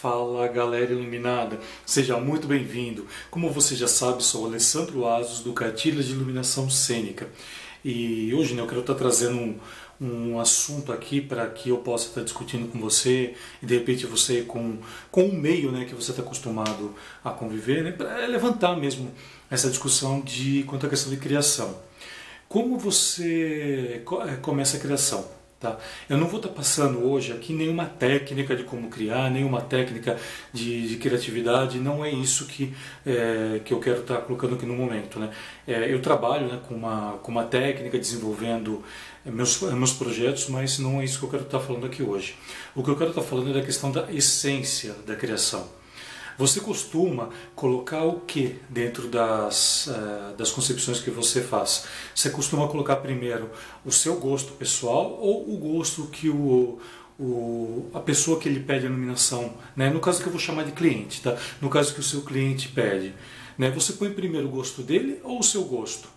Fala 0.00 0.46
galera 0.46 0.92
iluminada, 0.92 1.58
seja 1.84 2.16
muito 2.18 2.46
bem-vindo. 2.46 3.04
Como 3.32 3.50
você 3.50 3.74
já 3.74 3.88
sabe, 3.88 4.22
sou 4.22 4.46
Alessandro 4.46 5.08
Asos 5.08 5.40
do 5.40 5.52
Cartilha 5.52 6.00
de 6.04 6.12
Iluminação 6.12 6.70
Cênica 6.70 7.28
e 7.84 8.32
hoje 8.32 8.54
né, 8.54 8.62
eu 8.62 8.68
quero 8.68 8.82
estar 8.82 8.94
trazendo 8.94 9.36
um, 9.36 9.58
um 10.00 10.38
assunto 10.38 10.92
aqui 10.92 11.20
para 11.20 11.48
que 11.48 11.70
eu 11.70 11.78
possa 11.78 12.10
estar 12.10 12.22
discutindo 12.22 12.70
com 12.70 12.78
você 12.78 13.34
e 13.60 13.66
de 13.66 13.74
repente 13.76 14.06
você 14.06 14.42
com, 14.42 14.78
com 15.10 15.24
um 15.24 15.32
meio 15.32 15.72
né, 15.72 15.84
que 15.84 15.96
você 15.96 16.12
está 16.12 16.22
acostumado 16.22 16.94
a 17.24 17.32
conviver, 17.32 17.82
né, 17.82 17.90
para 17.90 18.24
levantar 18.26 18.76
mesmo 18.76 19.10
essa 19.50 19.68
discussão 19.68 20.20
de 20.20 20.62
quanto 20.62 20.86
à 20.86 20.88
questão 20.88 21.10
de 21.10 21.16
criação. 21.16 21.76
Como 22.48 22.78
você 22.78 24.00
eh, 24.28 24.36
começa 24.40 24.76
a 24.76 24.80
criação? 24.80 25.37
Tá? 25.60 25.76
Eu 26.08 26.16
não 26.16 26.28
vou 26.28 26.38
estar 26.38 26.50
passando 26.50 27.04
hoje 27.04 27.32
aqui 27.32 27.52
nenhuma 27.52 27.84
técnica 27.84 28.54
de 28.54 28.62
como 28.62 28.88
criar, 28.88 29.28
nenhuma 29.28 29.60
técnica 29.60 30.16
de, 30.52 30.88
de 30.88 30.96
criatividade, 30.98 31.80
não 31.80 32.04
é 32.04 32.12
isso 32.12 32.46
que, 32.46 32.72
é, 33.04 33.60
que 33.64 33.74
eu 33.74 33.80
quero 33.80 34.02
estar 34.02 34.18
colocando 34.18 34.54
aqui 34.54 34.64
no 34.64 34.74
momento. 34.74 35.18
Né? 35.18 35.30
É, 35.66 35.92
eu 35.92 36.00
trabalho 36.00 36.46
né, 36.46 36.60
com, 36.68 36.76
uma, 36.76 37.18
com 37.20 37.32
uma 37.32 37.42
técnica, 37.42 37.98
desenvolvendo 37.98 38.84
meus, 39.24 39.60
meus 39.60 39.92
projetos, 39.92 40.48
mas 40.48 40.78
não 40.78 41.00
é 41.00 41.04
isso 41.04 41.18
que 41.18 41.24
eu 41.24 41.30
quero 41.30 41.42
estar 41.42 41.58
falando 41.58 41.86
aqui 41.86 42.04
hoje. 42.04 42.36
O 42.72 42.84
que 42.84 42.90
eu 42.90 42.96
quero 42.96 43.10
estar 43.10 43.22
falando 43.22 43.50
é 43.50 43.54
da 43.54 43.62
questão 43.62 43.90
da 43.90 44.12
essência 44.12 44.94
da 45.04 45.16
criação. 45.16 45.68
Você 46.38 46.60
costuma 46.60 47.30
colocar 47.56 48.04
o 48.04 48.20
que 48.20 48.60
dentro 48.68 49.08
das, 49.08 49.88
uh, 49.88 50.36
das 50.36 50.52
concepções 50.52 51.00
que 51.00 51.10
você 51.10 51.42
faz? 51.42 51.84
Você 52.14 52.30
costuma 52.30 52.68
colocar 52.68 52.96
primeiro 52.96 53.50
o 53.84 53.90
seu 53.90 54.20
gosto 54.20 54.52
pessoal 54.52 55.18
ou 55.20 55.52
o 55.52 55.56
gosto 55.56 56.06
que 56.06 56.28
o, 56.28 56.78
o, 57.18 57.90
a 57.92 57.98
pessoa 57.98 58.38
que 58.38 58.48
ele 58.48 58.60
pede 58.60 58.86
a 58.86 58.88
iluminação, 58.88 59.52
né? 59.74 59.90
no 59.90 59.98
caso 59.98 60.22
que 60.22 60.28
eu 60.28 60.32
vou 60.32 60.40
chamar 60.40 60.62
de 60.62 60.70
cliente, 60.70 61.20
tá? 61.20 61.36
no 61.60 61.68
caso 61.68 61.92
que 61.92 61.98
o 61.98 62.04
seu 62.04 62.22
cliente 62.22 62.68
pede, 62.68 63.12
né? 63.58 63.68
você 63.72 63.94
põe 63.94 64.12
primeiro 64.12 64.46
o 64.46 64.50
gosto 64.50 64.80
dele 64.80 65.18
ou 65.24 65.40
o 65.40 65.42
seu 65.42 65.64
gosto? 65.64 66.08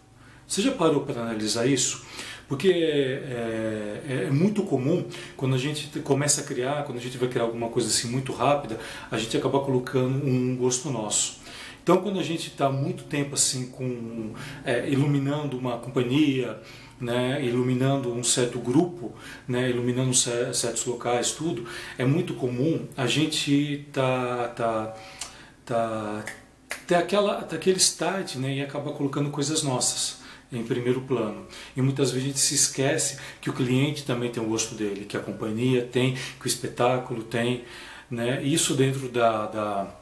Você 0.48 0.62
já 0.62 0.72
parou 0.72 1.02
para 1.02 1.20
analisar 1.20 1.66
isso? 1.66 2.06
Porque 2.52 2.68
é, 2.68 4.02
é, 4.10 4.26
é, 4.26 4.30
muito 4.30 4.64
comum, 4.64 5.06
quando 5.38 5.56
a 5.56 5.58
gente 5.58 5.88
começa 6.02 6.42
a 6.42 6.44
criar, 6.44 6.84
quando 6.84 6.98
a 6.98 7.02
gente 7.02 7.18
vai 7.18 7.30
criar 7.30 7.44
alguma 7.44 7.70
coisa 7.70 7.88
assim 7.88 8.10
muito 8.10 8.34
rápida, 8.34 8.78
a 9.10 9.18
gente 9.18 9.38
acaba 9.38 9.62
colocando 9.62 10.28
um 10.28 10.58
gosto 10.58 10.90
nosso. 10.90 11.40
Então, 11.82 12.02
quando 12.02 12.20
a 12.20 12.24
gente 12.24 12.50
está 12.50 12.70
muito 12.70 13.06
tempo 13.06 13.36
assim 13.36 13.68
com 13.68 14.34
é, 14.66 14.86
iluminando 14.90 15.58
uma 15.58 15.78
companhia, 15.78 16.60
né, 17.00 17.42
iluminando 17.42 18.14
um 18.14 18.22
certo 18.22 18.60
grupo, 18.60 19.14
né, 19.48 19.70
iluminando 19.70 20.14
certos 20.14 20.84
locais, 20.84 21.32
tudo, 21.32 21.66
é 21.98 22.04
muito 22.04 22.34
comum 22.34 22.86
a 22.98 23.08
gente 23.08 23.88
tá 23.94 24.50
tá 24.50 24.94
tá 25.66 26.26
ter 26.86 26.96
aquela 26.96 27.44
ter 27.44 27.56
aquele 27.56 27.78
start, 27.78 28.36
né, 28.36 28.56
e 28.56 28.62
acabar 28.62 28.92
colocando 28.92 29.30
coisas 29.30 29.64
nossas 29.64 30.20
em 30.52 30.64
primeiro 30.64 31.02
plano. 31.02 31.46
E 31.76 31.82
muitas 31.82 32.12
vezes 32.12 32.26
a 32.26 32.28
gente 32.28 32.40
se 32.40 32.56
esquece 32.56 33.18
que 33.40 33.50
o 33.50 33.54
cliente 33.54 34.04
também 34.04 34.30
tem 34.30 34.44
o 34.44 34.48
gosto 34.48 34.76
dele, 34.76 35.06
que 35.06 35.16
a 35.16 35.20
companhia 35.20 35.84
tem, 35.84 36.16
que 36.40 36.46
o 36.46 36.48
espetáculo 36.48 37.24
tem. 37.24 37.64
Né? 38.10 38.44
Isso 38.44 38.74
dentro 38.76 39.08
da, 39.08 39.48
da 39.48 40.01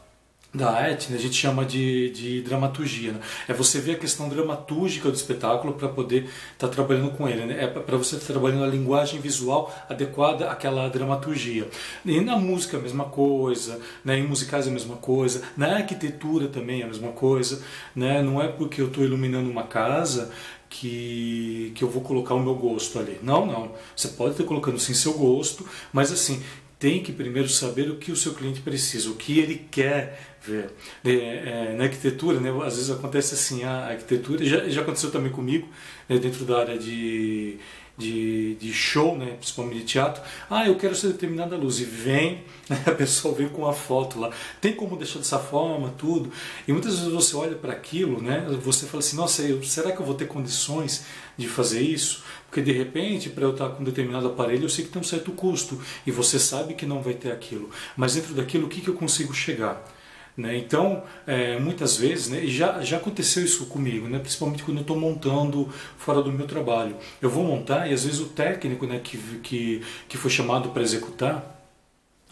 da 0.54 0.72
né, 0.72 0.98
a 0.98 1.18
gente 1.18 1.36
chama 1.36 1.64
de, 1.64 2.10
de 2.10 2.42
dramaturgia. 2.42 3.12
Né? 3.12 3.20
É 3.48 3.54
você 3.54 3.80
ver 3.80 3.94
a 3.94 3.98
questão 4.00 4.28
dramatúrgica 4.28 5.10
do 5.10 5.16
espetáculo 5.16 5.74
para 5.74 5.88
poder 5.88 6.24
estar 6.54 6.68
tá 6.68 6.70
trabalhando 6.70 7.12
com 7.12 7.28
ele. 7.28 7.46
Né? 7.46 7.64
É 7.64 7.68
para 7.68 7.98
você 7.98 8.16
estar 8.16 8.28
tá 8.28 8.34
trabalhando 8.34 8.64
a 8.64 8.68
linguagem 8.68 9.20
visual 9.20 9.74
adequada 9.88 10.50
àquela 10.50 10.90
dramaturgia. 10.90 11.68
E 12.04 12.20
na 12.20 12.36
música 12.38 12.78
a 12.78 12.80
mesma 12.80 13.06
coisa, 13.06 13.80
né? 14.04 14.18
em 14.18 14.28
musicais 14.28 14.68
a 14.68 14.72
mesma 14.72 14.96
coisa, 14.96 15.44
na 15.56 15.76
arquitetura 15.76 16.48
também 16.48 16.82
a 16.82 16.88
mesma 16.88 17.12
coisa. 17.12 17.62
Né? 17.96 18.22
Não 18.24 18.42
é 18.42 18.48
porque 18.48 18.82
eu 18.82 18.88
estou 18.88 19.04
iluminando 19.04 19.50
uma 19.50 19.64
casa 19.64 20.32
que, 20.68 21.72
que 21.76 21.84
eu 21.84 21.90
vou 21.90 22.02
colocar 22.02 22.34
o 22.34 22.40
meu 22.40 22.56
gosto 22.56 22.98
ali. 22.98 23.20
Não, 23.22 23.46
não. 23.46 23.72
Você 23.96 24.10
pode 24.10 24.32
estar 24.32 24.44
colocando 24.46 24.80
sim 24.80 24.96
seu 24.96 25.14
gosto, 25.14 25.68
mas 25.94 26.12
assim, 26.12 26.42
tem 26.80 27.04
que 27.04 27.12
primeiro 27.12 27.50
saber 27.50 27.92
o 27.92 27.98
que 27.98 28.10
o 28.10 28.16
seu 28.16 28.34
cliente 28.34 28.62
precisa, 28.62 29.10
o 29.10 29.16
que 29.16 29.38
ele 29.38 29.68
quer 29.70 30.38
ver. 30.42 30.72
É, 31.04 31.12
é, 31.12 31.76
na 31.78 31.84
arquitetura, 31.84 32.40
né, 32.40 32.50
às 32.66 32.78
vezes 32.78 32.90
acontece 32.90 33.34
assim, 33.34 33.64
a 33.66 33.88
arquitetura, 33.88 34.46
já, 34.46 34.70
já 34.70 34.82
aconteceu 34.82 35.12
também 35.12 35.30
comigo, 35.30 35.68
né, 36.08 36.18
dentro 36.18 36.46
da 36.46 36.60
área 36.60 36.78
de, 36.78 37.58
de, 38.00 38.56
de, 38.56 38.74
show, 38.74 39.18
né, 39.18 39.36
principalmente 39.38 39.80
de 39.80 39.86
teatro, 39.86 40.24
ah, 40.50 40.66
eu 40.66 40.76
quero 40.76 40.96
ser 40.96 41.08
determinada 41.10 41.58
luz, 41.58 41.80
e 41.80 41.84
vem, 41.84 42.44
a 42.88 42.92
pessoa 42.92 43.36
vem 43.36 43.50
com 43.50 43.64
uma 43.64 43.74
foto 43.74 44.20
lá, 44.20 44.32
tem 44.62 44.74
como 44.74 44.96
deixar 44.96 45.20
dessa 45.20 45.38
forma, 45.38 45.94
tudo, 45.98 46.32
e 46.68 46.72
muitas 46.72 46.98
vezes 46.98 47.14
você 47.14 47.36
olha 47.36 47.56
para 47.56 47.74
aquilo, 47.74 48.22
né, 48.22 48.48
você 48.64 48.88
fala 48.88 49.00
assim, 49.00 49.18
nossa, 49.18 49.42
eu, 49.42 49.62
será 49.62 49.92
que 49.92 50.00
eu 50.00 50.06
vou 50.06 50.16
ter 50.16 50.28
condições 50.28 51.06
de 51.38 51.48
fazer 51.48 51.82
isso? 51.82 52.24
Porque 52.48 52.62
de 52.62 52.72
repente, 52.72 53.30
para 53.30 53.44
eu 53.44 53.52
estar 53.52 53.70
com 53.70 53.82
um 53.82 53.86
determinado 53.86 54.28
aparelho, 54.28 54.64
eu 54.64 54.70
sei 54.70 54.86
que 54.86 54.92
tem 54.92 55.02
um 55.02 55.06
certo 55.06 55.32
custo, 55.34 55.80
e 56.08 56.12
você 56.12 56.40
sabe 56.40 56.74
que 56.74 56.86
não 56.86 57.02
vai 57.02 57.14
ter 57.14 57.32
aquilo, 57.32 57.70
mas 57.98 58.16
dentro 58.16 58.34
daquilo, 58.34 58.66
o 58.66 58.70
que, 58.70 58.80
que 58.82 58.88
eu 58.88 58.96
consigo 58.96 59.34
chegar? 59.34 59.99
Né? 60.40 60.58
Então, 60.58 61.04
é, 61.28 61.60
muitas 61.60 61.98
vezes, 61.98 62.30
né, 62.30 62.48
já, 62.48 62.82
já 62.82 62.96
aconteceu 62.96 63.44
isso 63.44 63.66
comigo, 63.66 64.08
né, 64.08 64.20
principalmente 64.20 64.64
quando 64.64 64.78
eu 64.78 64.82
estou 64.84 64.98
montando 64.98 65.68
fora 65.98 66.22
do 66.22 66.32
meu 66.32 66.48
trabalho. 66.48 66.96
Eu 67.22 67.30
vou 67.30 67.44
montar 67.44 67.90
e 67.90 67.94
às 67.94 68.06
vezes 68.06 68.22
o 68.22 68.28
técnico 68.28 68.88
né, 68.88 69.02
que, 69.04 69.18
que, 69.44 69.82
que 70.08 70.16
foi 70.16 70.32
chamado 70.32 70.70
para 70.70 70.82
executar, 70.82 71.62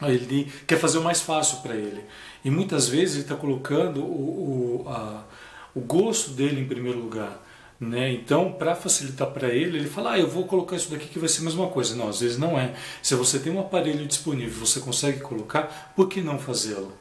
ele 0.03 0.50
quer 0.66 0.79
fazer 0.79 1.00
o 1.00 1.03
mais 1.03 1.19
fácil 1.19 1.57
para 1.57 1.75
ele. 1.75 2.01
E 2.46 2.50
muitas 2.50 2.88
vezes 2.88 3.16
ele 3.16 3.23
está 3.23 3.35
colocando 3.35 4.00
o, 4.00 4.85
o, 4.85 4.90
a, 4.90 5.25
o 5.75 5.81
gosto 5.81 6.31
dele 6.31 6.62
em 6.62 6.66
primeiro 6.66 7.00
lugar. 7.00 7.44
Né? 7.78 8.13
Então, 8.13 8.53
para 8.53 8.73
facilitar 8.73 9.31
para 9.31 9.50
ele, 9.50 9.79
ele 9.79 9.90
fala: 9.90 10.13
ah, 10.13 10.19
eu 10.19 10.29
vou 10.29 10.46
colocar 10.46 10.78
isso 10.78 10.90
daqui 10.90 11.07
que 11.07 11.19
vai 11.19 11.28
ser 11.28 11.41
a 11.41 11.46
mesma 11.46 11.67
coisa. 11.67 11.94
Não, 11.94 12.07
às 12.07 12.22
vezes 12.22 12.38
não 12.38 12.57
é. 12.57 12.73
Se 13.03 13.16
você 13.16 13.38
tem 13.38 13.51
um 13.51 13.59
aparelho 13.59 14.07
disponível, 14.07 14.66
você 14.66 14.79
consegue 14.79 15.19
colocar, 15.19 15.94
por 15.94 16.07
que 16.07 16.22
não 16.22 16.40
fazê-lo? 16.40 16.94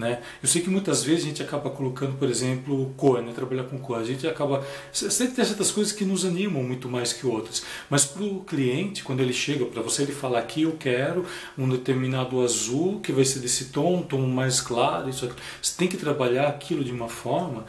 Né? 0.00 0.22
Eu 0.42 0.48
sei 0.48 0.62
que 0.62 0.70
muitas 0.70 1.04
vezes 1.04 1.24
a 1.24 1.28
gente 1.28 1.42
acaba 1.42 1.68
colocando, 1.68 2.16
por 2.16 2.26
exemplo, 2.26 2.90
cor, 2.96 3.22
né? 3.22 3.32
trabalhar 3.34 3.64
com 3.64 3.78
cor. 3.78 3.98
A 3.98 4.04
gente 4.04 4.26
acaba. 4.26 4.64
Sempre 4.90 5.34
tem 5.34 5.44
certas 5.44 5.70
coisas 5.70 5.92
que 5.92 6.06
nos 6.06 6.24
animam 6.24 6.62
muito 6.62 6.88
mais 6.88 7.12
que 7.12 7.26
outras. 7.26 7.62
Mas 7.90 8.06
para 8.06 8.22
o 8.22 8.42
cliente, 8.42 9.04
quando 9.04 9.20
ele 9.20 9.34
chega 9.34 9.66
para 9.66 9.82
você, 9.82 10.02
ele 10.02 10.12
fala: 10.12 10.38
aqui 10.38 10.62
eu 10.62 10.72
quero 10.72 11.26
um 11.58 11.68
determinado 11.68 12.40
azul 12.40 12.98
que 13.00 13.12
vai 13.12 13.26
ser 13.26 13.40
desse 13.40 13.66
tom, 13.66 13.98
um 13.98 14.02
tom 14.02 14.22
mais 14.26 14.58
claro. 14.62 15.10
Isso. 15.10 15.30
Você 15.60 15.76
tem 15.76 15.86
que 15.86 15.98
trabalhar 15.98 16.48
aquilo 16.48 16.82
de 16.82 16.92
uma 16.92 17.08
forma 17.08 17.66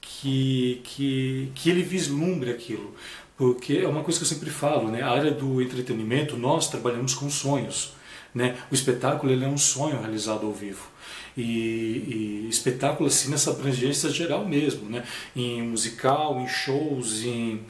que, 0.00 0.80
que, 0.82 1.52
que 1.54 1.68
ele 1.68 1.82
vislumbre 1.82 2.50
aquilo. 2.50 2.94
Porque 3.36 3.74
é 3.84 3.86
uma 3.86 4.02
coisa 4.02 4.18
que 4.18 4.24
eu 4.24 4.28
sempre 4.28 4.48
falo, 4.48 4.90
né? 4.90 5.02
a 5.02 5.10
área 5.10 5.30
do 5.30 5.60
entretenimento, 5.60 6.38
nós 6.38 6.70
trabalhamos 6.70 7.12
com 7.12 7.28
sonhos. 7.28 7.92
Né? 8.34 8.56
O 8.70 8.74
espetáculo 8.74 9.30
ele 9.30 9.44
é 9.44 9.48
um 9.48 9.58
sonho 9.58 10.00
realizado 10.00 10.46
ao 10.46 10.54
vivo 10.54 10.96
e, 11.36 11.42
e 11.42 12.48
espetáculo 12.48 13.08
assim 13.08 13.30
nessa 13.30 13.50
abrangência 13.50 14.10
geral 14.10 14.46
mesmo, 14.46 14.88
né? 14.88 15.04
em 15.34 15.62
musical, 15.62 16.40
em 16.40 16.48
shows, 16.48 17.24
em, 17.24 17.60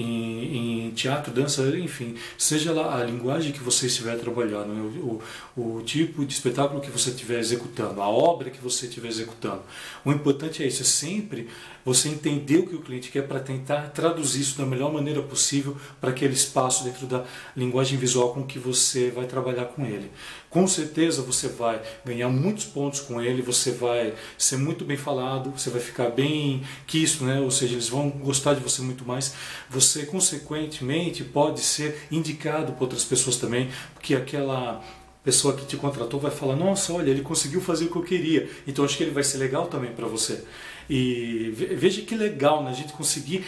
em, 0.00 0.86
em, 0.86 0.90
teatro, 0.92 1.32
dança, 1.32 1.62
enfim, 1.76 2.14
seja 2.36 2.72
lá 2.72 3.00
a 3.00 3.04
linguagem 3.04 3.52
que 3.52 3.62
você 3.62 3.86
estiver 3.86 4.16
trabalhando, 4.18 4.72
né? 4.72 4.80
o, 4.80 5.20
o, 5.56 5.76
o, 5.76 5.82
tipo 5.82 6.24
de 6.24 6.32
espetáculo 6.32 6.80
que 6.80 6.90
você 6.90 7.10
estiver 7.10 7.38
executando, 7.38 8.00
a 8.00 8.08
obra 8.08 8.50
que 8.50 8.62
você 8.62 8.86
estiver 8.86 9.08
executando. 9.08 9.62
O 10.04 10.12
importante 10.12 10.62
é 10.62 10.66
isso, 10.66 10.82
é 10.82 10.84
sempre 10.84 11.48
você 11.88 12.10
entender 12.10 12.58
o 12.58 12.66
que 12.66 12.74
o 12.74 12.82
cliente 12.82 13.10
quer 13.10 13.26
para 13.26 13.40
tentar 13.40 13.88
traduzir 13.88 14.42
isso 14.42 14.58
da 14.58 14.66
melhor 14.66 14.92
maneira 14.92 15.22
possível 15.22 15.74
para 15.98 16.10
aquele 16.10 16.34
espaço 16.34 16.84
dentro 16.84 17.06
da 17.06 17.24
linguagem 17.56 17.98
visual 17.98 18.34
com 18.34 18.44
que 18.44 18.58
você 18.58 19.10
vai 19.10 19.26
trabalhar 19.26 19.64
com 19.64 19.86
ele. 19.86 20.10
Com 20.50 20.66
certeza 20.66 21.22
você 21.22 21.48
vai 21.48 21.80
ganhar 22.04 22.28
muitos 22.28 22.64
pontos 22.66 23.00
com 23.00 23.22
ele, 23.22 23.40
você 23.40 23.70
vai 23.70 24.14
ser 24.36 24.58
muito 24.58 24.84
bem 24.84 24.96
falado, 24.96 25.50
você 25.50 25.70
vai 25.70 25.80
ficar 25.80 26.10
bem 26.10 26.62
quisto, 26.86 27.24
né? 27.24 27.40
ou 27.40 27.50
seja, 27.50 27.72
eles 27.72 27.88
vão 27.88 28.10
gostar 28.10 28.54
de 28.54 28.60
você 28.60 28.82
muito 28.82 29.06
mais. 29.06 29.34
Você, 29.70 29.87
consequentemente, 30.06 31.24
pode 31.24 31.60
ser 31.60 32.06
indicado 32.10 32.72
por 32.72 32.84
outras 32.84 33.04
pessoas 33.04 33.36
também, 33.36 33.70
porque 33.94 34.14
aquela 34.14 34.82
pessoa 35.24 35.54
que 35.54 35.66
te 35.66 35.76
contratou 35.76 36.18
vai 36.18 36.30
falar: 36.30 36.56
Nossa, 36.56 36.92
olha, 36.92 37.10
ele 37.10 37.22
conseguiu 37.22 37.60
fazer 37.60 37.86
o 37.86 37.90
que 37.90 37.96
eu 37.96 38.02
queria, 38.02 38.48
então 38.66 38.84
acho 38.84 38.96
que 38.96 39.02
ele 39.02 39.10
vai 39.10 39.24
ser 39.24 39.38
legal 39.38 39.66
também 39.66 39.92
para 39.92 40.06
você. 40.06 40.42
E 40.88 41.50
veja 41.54 42.00
que 42.02 42.14
legal 42.14 42.64
né, 42.64 42.70
a 42.70 42.74
gente 42.74 42.94
conseguir 42.94 43.44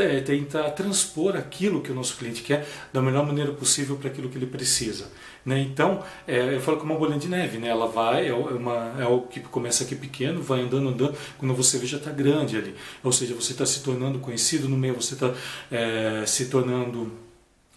é, 0.00 0.20
tentar 0.20 0.70
transpor 0.70 1.36
aquilo 1.36 1.80
que 1.80 1.90
o 1.90 1.94
nosso 1.94 2.16
cliente 2.16 2.42
quer 2.42 2.66
da 2.92 3.00
melhor 3.00 3.26
maneira 3.26 3.52
possível 3.52 3.96
para 3.96 4.08
aquilo 4.08 4.28
que 4.28 4.38
ele 4.38 4.46
precisa. 4.46 5.10
Né? 5.44 5.60
Então, 5.60 6.02
é, 6.26 6.54
eu 6.54 6.60
falo 6.60 6.76
que 6.78 6.82
é 6.82 6.86
uma 6.86 6.98
bolinha 6.98 7.18
de 7.18 7.28
neve, 7.28 7.58
né? 7.58 7.68
ela 7.68 7.86
vai, 7.86 8.28
é, 8.28 8.34
uma, 8.34 8.94
é 8.98 9.02
algo 9.02 9.26
que 9.28 9.40
começa 9.40 9.84
aqui 9.84 9.94
pequeno, 9.94 10.42
vai 10.42 10.60
andando, 10.60 10.88
andando, 10.88 11.16
quando 11.38 11.54
você 11.54 11.78
vê 11.78 11.86
já 11.86 11.96
está 11.96 12.10
grande 12.10 12.56
ali. 12.56 12.74
Ou 13.02 13.12
seja, 13.12 13.34
você 13.34 13.52
está 13.52 13.64
se 13.64 13.82
tornando 13.82 14.18
conhecido 14.18 14.68
no 14.68 14.76
meio, 14.76 14.94
você 14.94 15.14
está 15.14 15.32
é, 15.70 16.24
se 16.26 16.46
tornando 16.46 17.29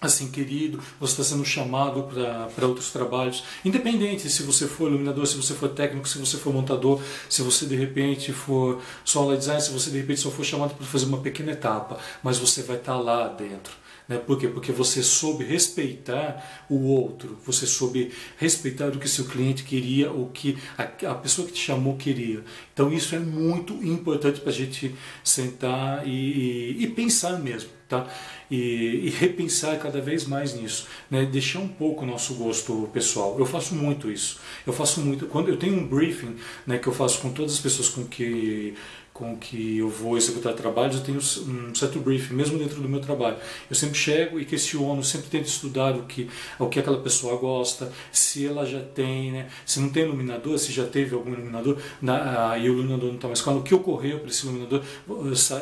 assim 0.05 0.29
querido, 0.29 0.79
você 0.99 1.13
está 1.13 1.23
sendo 1.23 1.45
chamado 1.45 2.03
para 2.03 2.67
outros 2.67 2.91
trabalhos, 2.91 3.43
independente 3.63 4.29
se 4.29 4.43
você 4.43 4.67
for 4.67 4.89
iluminador, 4.89 5.25
se 5.25 5.35
você 5.35 5.53
for 5.53 5.69
técnico, 5.69 6.07
se 6.07 6.17
você 6.17 6.37
for 6.37 6.53
montador, 6.53 7.01
se 7.29 7.41
você 7.41 7.65
de 7.65 7.75
repente 7.75 8.33
for 8.33 8.81
solo 9.05 9.35
design, 9.35 9.61
se 9.61 9.71
você 9.71 9.89
de 9.89 9.97
repente 9.97 10.19
só 10.19 10.29
for 10.29 10.43
chamado 10.43 10.75
para 10.75 10.85
fazer 10.85 11.05
uma 11.05 11.19
pequena 11.19 11.51
etapa, 11.51 11.97
mas 12.21 12.37
você 12.37 12.61
vai 12.63 12.77
estar 12.77 12.93
tá 12.93 12.99
lá 12.99 13.27
dentro. 13.27 13.83
Né? 14.07 14.17
Por 14.17 14.37
quê? 14.37 14.47
Porque 14.47 14.71
você 14.71 15.01
soube 15.01 15.45
respeitar 15.45 16.65
o 16.69 16.87
outro, 16.87 17.37
você 17.45 17.65
soube 17.65 18.11
respeitar 18.37 18.87
o 18.89 18.99
que 18.99 19.07
seu 19.07 19.25
cliente 19.25 19.63
queria, 19.63 20.11
o 20.11 20.27
que 20.27 20.57
a, 20.77 20.83
a 20.83 21.15
pessoa 21.15 21.47
que 21.47 21.53
te 21.53 21.61
chamou 21.61 21.95
queria. 21.95 22.43
Então 22.73 22.91
isso 22.91 23.15
é 23.15 23.19
muito 23.19 23.73
importante 23.85 24.41
para 24.41 24.49
a 24.49 24.53
gente 24.53 24.93
sentar 25.23 26.05
e, 26.05 26.75
e, 26.77 26.83
e 26.83 26.87
pensar 26.87 27.39
mesmo 27.39 27.69
tá? 27.93 28.07
E, 28.51 29.07
e, 29.07 29.09
repensar 29.09 29.77
cada 29.79 30.01
vez 30.01 30.25
mais 30.25 30.53
nisso, 30.53 30.87
né? 31.09 31.25
Deixar 31.25 31.59
um 31.59 31.67
pouco 31.67 32.03
o 32.03 32.07
nosso 32.07 32.35
gosto 32.35 32.89
pessoal. 32.93 33.35
Eu 33.39 33.45
faço 33.45 33.75
muito 33.75 34.11
isso. 34.11 34.39
Eu 34.65 34.73
faço 34.73 35.01
muito. 35.01 35.27
Quando 35.27 35.49
eu 35.49 35.57
tenho 35.57 35.75
um 35.75 35.87
briefing, 35.87 36.35
né, 36.67 36.77
que 36.77 36.87
eu 36.87 36.93
faço 36.93 37.19
com 37.19 37.31
todas 37.31 37.53
as 37.53 37.59
pessoas 37.59 37.89
com 37.89 38.05
que 38.05 38.75
com 39.13 39.37
que 39.37 39.77
eu 39.77 39.87
vou 39.87 40.17
executar 40.17 40.53
trabalhos, 40.53 40.95
eu 40.95 41.03
tenho 41.03 41.19
um 41.19 41.75
certo 41.75 41.99
briefing, 41.99 42.33
mesmo 42.33 42.57
dentro 42.57 42.81
do 42.81 42.89
meu 42.89 42.99
trabalho. 42.99 43.37
Eu 43.69 43.75
sempre 43.75 43.95
chego 43.95 44.39
e 44.39 44.45
questiono, 44.45 45.03
sempre 45.03 45.29
tento 45.29 45.45
estudar 45.45 45.95
o 45.95 46.03
que, 46.03 46.27
o 46.57 46.67
que 46.67 46.79
aquela 46.79 46.99
pessoa 46.99 47.37
gosta, 47.37 47.91
se 48.11 48.45
ela 48.45 48.65
já 48.65 48.81
tem, 48.81 49.31
né? 49.31 49.47
se 49.65 49.79
não 49.79 49.89
tem 49.89 50.03
iluminador, 50.03 50.57
se 50.57 50.71
já 50.71 50.85
teve 50.85 51.13
algum 51.13 51.31
iluminador 51.31 51.77
na, 52.01 52.57
e 52.57 52.67
o 52.69 52.73
iluminador 52.73 53.09
não 53.09 53.15
está 53.15 53.27
mais 53.27 53.41
ela, 53.41 53.59
o 53.59 53.63
que 53.63 53.75
ocorreu 53.75 54.19
para 54.19 54.29
esse 54.29 54.47
iluminador 54.47 54.81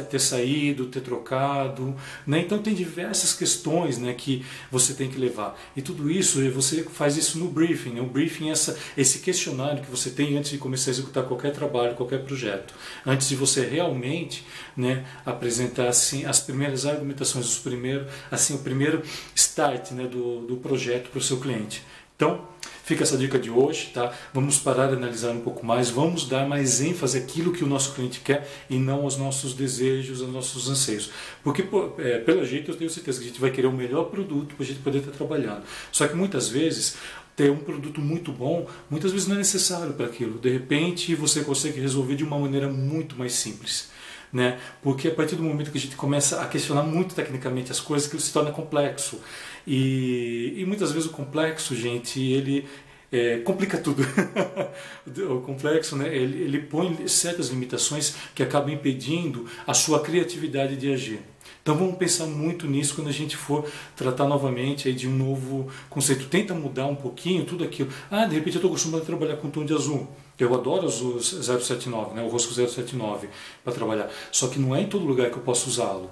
ter 0.10 0.20
saído, 0.20 0.86
ter 0.86 1.02
trocado. 1.02 1.94
Né? 2.26 2.40
Então 2.40 2.58
tem 2.60 2.71
diversas 2.74 3.34
questões 3.34 3.98
né, 3.98 4.14
que 4.14 4.46
você 4.72 4.94
tem 4.94 5.10
que 5.10 5.18
levar. 5.18 5.60
E 5.76 5.82
tudo 5.82 6.10
isso, 6.10 6.42
você 6.52 6.84
faz 6.84 7.18
isso 7.18 7.38
no 7.40 7.48
briefing. 7.50 7.92
Né? 7.92 8.02
O 8.02 8.06
briefing 8.06 8.50
é 8.50 8.52
essa, 8.52 8.78
esse 8.98 9.20
questionário 9.20 9.84
que 9.84 9.90
você 9.90 10.10
tem 10.10 10.38
antes 10.38 10.52
de 10.52 10.58
começar 10.58 10.92
a 10.92 10.94
executar 10.94 11.24
qualquer 11.26 11.52
trabalho, 11.52 11.96
qualquer 11.96 12.24
projeto. 12.24 12.74
Antes 13.06 13.30
de 13.30 13.36
você 13.36 13.66
realmente 13.66 14.46
né, 14.76 15.06
apresentar 15.26 15.88
assim, 15.88 16.26
as 16.26 16.40
primeiras 16.40 16.86
argumentações, 16.86 17.46
os 17.46 17.60
primeiro, 17.60 18.06
assim, 18.30 18.56
o 18.56 18.60
primeiro 18.60 19.02
start 19.36 19.92
né, 19.92 20.08
do, 20.08 20.42
do 20.42 20.58
projeto 20.58 21.10
para 21.10 21.20
o 21.20 21.22
seu 21.22 21.40
cliente. 21.40 21.84
Então, 22.22 22.40
fica 22.84 23.02
essa 23.02 23.18
dica 23.18 23.40
de 23.40 23.50
hoje, 23.50 23.90
tá? 23.92 24.14
Vamos 24.32 24.60
parar 24.60 24.86
de 24.86 24.94
analisar 24.94 25.32
um 25.32 25.42
pouco 25.42 25.66
mais, 25.66 25.90
vamos 25.90 26.28
dar 26.28 26.48
mais 26.48 26.80
ênfase 26.80 27.18
àquilo 27.18 27.52
que 27.52 27.64
o 27.64 27.68
nosso 27.68 27.96
cliente 27.96 28.20
quer 28.20 28.48
e 28.70 28.78
não 28.78 29.02
aos 29.02 29.18
nossos 29.18 29.56
desejos, 29.56 30.22
aos 30.22 30.32
nossos 30.32 30.70
anseios. 30.70 31.10
Porque, 31.44 31.66
é, 31.98 32.20
pelo 32.20 32.46
jeito, 32.46 32.70
eu 32.70 32.76
tenho 32.76 32.92
certeza 32.92 33.18
que 33.18 33.26
a 33.26 33.28
gente 33.28 33.42
vai 33.42 33.50
querer 33.50 33.66
o 33.66 33.72
melhor 33.72 34.04
produto 34.04 34.54
para 34.54 34.64
a 34.64 34.68
gente 34.68 34.82
poder 34.82 35.00
estar 35.00 35.10
trabalhando. 35.14 35.64
Só 35.92 36.08
que 36.08 36.16
muitas 36.16 36.48
vezes 36.48 36.98
ter 37.36 37.50
um 37.50 37.58
produto 37.58 38.00
muito 38.00 38.32
bom, 38.32 38.68
muitas 38.88 39.12
vezes 39.12 39.28
não 39.28 39.34
é 39.34 39.40
necessário 39.40 39.94
para 39.94 40.06
aquilo. 40.06 40.38
De 40.38 40.52
repente 40.52 41.16
você 41.16 41.44
consegue 41.44 41.80
resolver 41.80 42.16
de 42.16 42.24
uma 42.24 42.38
maneira 42.38 42.70
muito 42.70 43.16
mais 43.16 43.34
simples. 43.34 43.90
Né? 44.32 44.60
Porque 44.82 45.10
a 45.10 45.12
partir 45.14 45.36
do 45.36 45.44
momento 45.44 45.72
que 45.72 45.78
a 45.78 45.82
gente 45.82 45.96
começa 45.96 46.42
a 46.42 46.48
questionar 46.48 46.84
muito 46.84 47.14
tecnicamente 47.14 47.72
as 47.72 47.82
coisas, 47.82 48.08
aquilo 48.08 48.22
se 48.22 48.32
torna 48.32 48.52
complexo. 48.52 49.20
E, 49.68 50.54
e 50.58 50.66
muitas 50.66 50.92
vezes 50.92 51.10
o 51.10 51.12
complexo, 51.12 51.76
gente, 51.76 52.22
ele 52.22 52.66
é, 53.12 53.40
complica 53.40 53.78
tudo. 53.78 54.04
o 55.30 55.42
complexo, 55.42 55.98
né? 55.98 56.16
Ele, 56.16 56.44
ele 56.44 56.60
põe 56.60 57.08
certas 57.08 57.50
limitações 57.50 58.16
que 58.34 58.42
acabam 58.42 58.74
impedindo 58.74 59.46
a 59.68 59.74
sua 59.74 60.00
criatividade 60.00 60.78
de 60.78 60.94
agir. 60.94 61.20
Então 61.62 61.76
vamos 61.76 61.96
pensar 61.96 62.26
muito 62.26 62.66
nisso 62.66 62.96
quando 62.96 63.10
a 63.10 63.14
gente 63.14 63.38
for 63.38 63.66
tratar 63.96 64.28
novamente 64.28 64.88
aí 64.88 64.94
de 64.94 65.08
um 65.08 65.16
novo 65.16 65.68
conceito. 65.90 66.26
Tenta 66.26 66.54
mudar 66.54 66.88
um 66.88 66.96
pouquinho 66.96 67.46
tudo 67.46 67.64
aquilo. 67.64 67.90
Ah, 68.10 68.26
de 68.26 68.34
repente 68.34 68.56
eu 68.56 68.60
estou 68.60 68.72
acostumado 68.72 69.04
a 69.04 69.06
trabalhar 69.06 69.38
com 69.38 69.50
tom 69.50 69.64
de 69.64 69.74
azul. 69.74 70.08
Eu 70.40 70.56
adoro 70.56 70.88
os 70.88 71.46
079, 71.46 72.16
né, 72.16 72.24
o 72.24 72.28
Rosco 72.28 72.52
079 72.52 73.30
para 73.64 73.74
trabalhar. 73.74 74.10
Só 74.32 74.48
que 74.48 74.60
não 74.60 74.76
é 74.76 74.82
em 74.82 74.88
todo 74.88 75.06
lugar 75.06 75.30
que 75.30 75.38
eu 75.38 75.44
posso 75.44 75.70
usá-lo. 75.70 76.10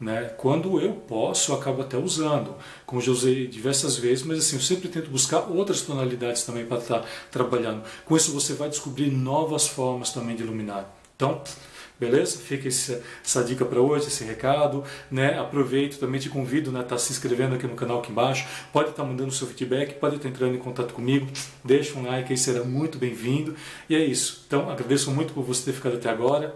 Né? 0.00 0.32
Quando 0.36 0.80
eu 0.80 0.92
posso, 0.92 1.50
eu 1.50 1.56
acabo 1.56 1.82
até 1.82 1.96
usando, 1.96 2.54
como 2.86 3.00
já 3.00 3.10
usei 3.10 3.48
diversas 3.48 3.96
vezes, 3.96 4.24
mas 4.24 4.38
assim, 4.38 4.54
eu 4.54 4.62
sempre 4.62 4.88
tento 4.88 5.10
buscar 5.10 5.40
outras 5.40 5.82
tonalidades 5.82 6.44
também 6.44 6.64
para 6.64 6.78
estar 6.78 7.04
trabalhando. 7.32 7.82
Com 8.04 8.16
isso 8.16 8.32
você 8.32 8.52
vai 8.52 8.68
descobrir 8.68 9.10
novas 9.10 9.66
formas 9.66 10.10
também 10.10 10.36
de 10.36 10.44
iluminar. 10.44 10.88
Então, 11.16 11.42
Beleza? 11.98 12.38
Fica 12.38 12.68
essa, 12.68 13.02
essa 13.24 13.42
dica 13.42 13.64
para 13.64 13.80
hoje, 13.80 14.06
esse 14.06 14.24
recado. 14.24 14.84
Né? 15.10 15.38
Aproveito, 15.38 15.98
também 15.98 16.20
te 16.20 16.28
convido 16.28 16.70
né, 16.70 16.82
tá 16.82 16.96
se 16.96 17.12
inscrevendo 17.12 17.54
aqui 17.56 17.66
no 17.66 17.74
canal 17.74 17.98
aqui 17.98 18.10
embaixo. 18.10 18.46
Pode 18.72 18.90
estar 18.90 19.02
tá 19.02 19.08
mandando 19.08 19.32
seu 19.32 19.46
feedback, 19.46 19.94
pode 19.94 20.16
estar 20.16 20.28
tá 20.28 20.34
entrando 20.34 20.54
em 20.54 20.58
contato 20.58 20.92
comigo. 20.94 21.26
Deixa 21.64 21.98
um 21.98 22.06
like 22.06 22.32
aí, 22.32 22.38
será 22.38 22.64
muito 22.64 22.98
bem-vindo. 22.98 23.54
E 23.88 23.96
é 23.96 24.04
isso. 24.04 24.44
Então, 24.46 24.70
agradeço 24.70 25.10
muito 25.10 25.32
por 25.32 25.42
você 25.42 25.64
ter 25.64 25.72
ficado 25.72 25.96
até 25.96 26.08
agora. 26.08 26.54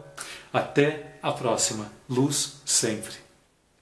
Até 0.52 1.16
a 1.22 1.32
próxima. 1.32 1.90
Luz 2.08 2.60
sempre. 2.64 3.21